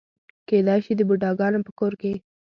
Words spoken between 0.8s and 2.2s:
شي د بوډاګانو په کور کې.